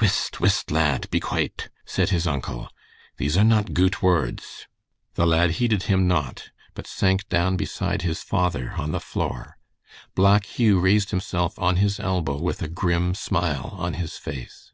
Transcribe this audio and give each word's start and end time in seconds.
"Whist, 0.00 0.40
whist, 0.40 0.70
lad! 0.70 1.10
be 1.10 1.20
quate!" 1.20 1.68
said 1.84 2.08
his 2.08 2.26
uncle; 2.26 2.70
"these 3.18 3.36
are 3.36 3.44
not 3.44 3.74
goot 3.74 4.00
words." 4.00 4.66
The 5.12 5.26
lad 5.26 5.50
heeded 5.60 5.82
him 5.82 6.08
not, 6.08 6.48
but 6.72 6.86
sank 6.86 7.28
down 7.28 7.58
beside 7.58 8.00
his 8.00 8.22
father 8.22 8.72
on 8.78 8.92
the 8.92 8.98
floor. 9.00 9.58
Black 10.14 10.46
Hugh 10.46 10.80
raised 10.80 11.10
himself 11.10 11.58
on 11.58 11.76
his 11.76 12.00
elbow 12.00 12.40
with 12.40 12.62
a 12.62 12.68
grim 12.68 13.14
smile 13.14 13.74
on 13.76 13.92
his 13.92 14.16
face. 14.16 14.72